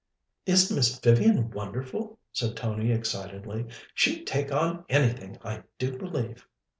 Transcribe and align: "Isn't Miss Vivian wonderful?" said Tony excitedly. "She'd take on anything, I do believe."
"Isn't 0.47 0.75
Miss 0.75 0.97
Vivian 0.97 1.51
wonderful?" 1.51 2.17
said 2.33 2.57
Tony 2.57 2.91
excitedly. 2.91 3.67
"She'd 3.93 4.25
take 4.25 4.51
on 4.51 4.83
anything, 4.89 5.37
I 5.43 5.61
do 5.77 5.95
believe." 5.95 6.47